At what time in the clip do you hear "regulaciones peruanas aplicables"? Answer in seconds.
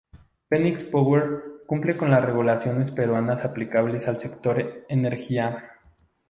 2.25-4.07